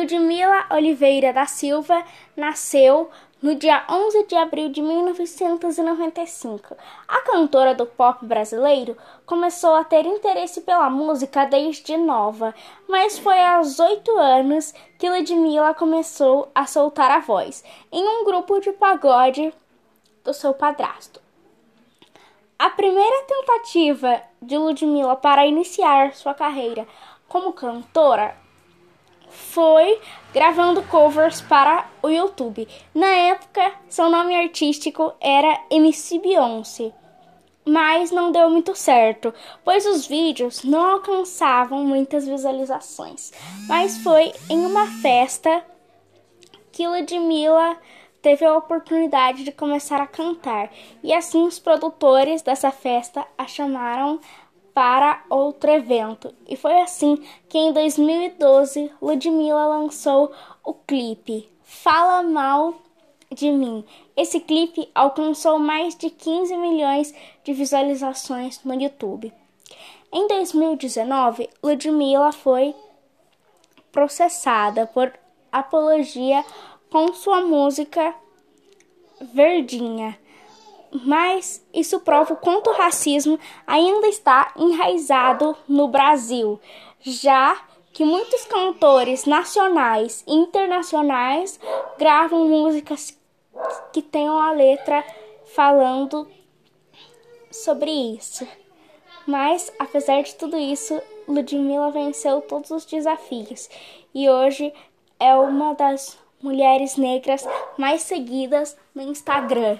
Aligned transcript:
Ludmila 0.00 0.64
Oliveira 0.70 1.30
da 1.30 1.44
Silva 1.44 2.02
nasceu 2.34 3.10
no 3.42 3.54
dia 3.54 3.84
11 3.86 4.24
de 4.24 4.34
abril 4.34 4.70
de 4.70 4.80
1995. 4.80 6.74
A 7.06 7.20
cantora 7.20 7.74
do 7.74 7.84
pop 7.84 8.24
brasileiro 8.24 8.96
começou 9.26 9.74
a 9.74 9.84
ter 9.84 10.06
interesse 10.06 10.62
pela 10.62 10.88
música 10.88 11.44
desde 11.44 11.98
nova, 11.98 12.54
mas 12.88 13.18
foi 13.18 13.38
aos 13.44 13.78
oito 13.78 14.10
anos 14.18 14.72
que 14.98 15.10
Ludmilla 15.10 15.74
começou 15.74 16.50
a 16.54 16.66
soltar 16.66 17.10
a 17.10 17.18
voz 17.18 17.62
em 17.92 18.02
um 18.02 18.24
grupo 18.24 18.58
de 18.58 18.72
pagode 18.72 19.52
do 20.24 20.32
seu 20.32 20.54
padrasto. 20.54 21.20
A 22.58 22.70
primeira 22.70 23.24
tentativa 23.24 24.22
de 24.40 24.56
Ludmilla 24.56 25.16
para 25.16 25.46
iniciar 25.46 26.14
sua 26.14 26.32
carreira 26.32 26.88
como 27.28 27.52
cantora 27.52 28.34
foi 29.30 30.00
gravando 30.32 30.82
covers 30.82 31.40
para 31.40 31.86
o 32.02 32.08
YouTube. 32.08 32.68
Na 32.94 33.06
época, 33.06 33.72
seu 33.88 34.08
nome 34.08 34.34
artístico 34.36 35.12
era 35.20 35.60
MC 35.70 36.18
Beyoncé, 36.18 36.92
mas 37.64 38.10
não 38.10 38.32
deu 38.32 38.50
muito 38.50 38.74
certo, 38.74 39.32
pois 39.64 39.86
os 39.86 40.06
vídeos 40.06 40.64
não 40.64 40.84
alcançavam 40.84 41.84
muitas 41.84 42.26
visualizações. 42.26 43.32
Mas 43.68 43.98
foi 43.98 44.32
em 44.48 44.66
uma 44.66 44.86
festa 45.00 45.64
que 46.72 46.86
Ludmilla 46.86 47.76
teve 48.22 48.44
a 48.44 48.56
oportunidade 48.56 49.44
de 49.44 49.52
começar 49.52 50.00
a 50.00 50.06
cantar, 50.06 50.70
e 51.02 51.12
assim 51.12 51.46
os 51.46 51.58
produtores 51.58 52.42
dessa 52.42 52.70
festa 52.70 53.26
a 53.36 53.46
chamaram 53.46 54.20
para 54.74 55.24
outro 55.28 55.70
evento. 55.70 56.34
E 56.48 56.56
foi 56.56 56.80
assim 56.80 57.16
que 57.48 57.58
em 57.58 57.72
2012 57.72 58.90
Ludmilla 59.00 59.66
lançou 59.66 60.32
o 60.64 60.74
clipe 60.74 61.48
Fala 61.62 62.22
Mal 62.22 62.74
de 63.32 63.50
Mim. 63.50 63.84
Esse 64.16 64.40
clipe 64.40 64.90
alcançou 64.94 65.58
mais 65.58 65.94
de 65.94 66.10
15 66.10 66.56
milhões 66.56 67.14
de 67.44 67.52
visualizações 67.52 68.62
no 68.64 68.74
YouTube. 68.74 69.32
Em 70.12 70.26
2019, 70.26 71.48
Ludmilla 71.62 72.32
foi 72.32 72.74
processada 73.92 74.86
por 74.86 75.12
apologia 75.52 76.44
com 76.90 77.12
sua 77.12 77.40
música 77.42 78.14
Verdinha 79.20 80.18
mas 80.92 81.64
isso 81.72 82.00
prova 82.00 82.34
o 82.34 82.36
quanto 82.36 82.70
o 82.70 82.74
racismo 82.74 83.38
ainda 83.66 84.08
está 84.08 84.52
enraizado 84.56 85.56
no 85.68 85.88
Brasil, 85.88 86.60
já 87.00 87.60
que 87.92 88.04
muitos 88.04 88.44
cantores 88.44 89.24
nacionais 89.24 90.24
e 90.26 90.34
internacionais 90.34 91.58
gravam 91.98 92.48
músicas 92.48 93.18
que 93.92 94.02
tenham 94.02 94.38
a 94.38 94.52
letra 94.52 95.04
falando 95.54 96.26
sobre 97.50 97.90
isso. 97.90 98.46
Mas, 99.26 99.72
apesar 99.78 100.22
de 100.22 100.34
tudo 100.34 100.56
isso, 100.56 101.00
Ludmilla 101.28 101.90
venceu 101.90 102.40
todos 102.40 102.70
os 102.70 102.84
desafios 102.84 103.68
e 104.14 104.28
hoje 104.28 104.72
é 105.18 105.34
uma 105.34 105.74
das 105.74 106.18
mulheres 106.42 106.96
negras 106.96 107.46
mais 107.76 108.02
seguidas 108.02 108.76
no 108.94 109.02
Instagram. 109.02 109.78